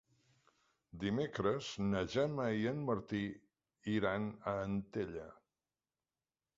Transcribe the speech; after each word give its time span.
Dimecres 1.03 1.67
na 1.91 2.01
Gemma 2.15 2.49
i 2.63 2.67
en 2.73 2.81
Martí 2.89 3.23
iran 3.99 4.27
a 4.55 4.59
Antella. 4.67 5.31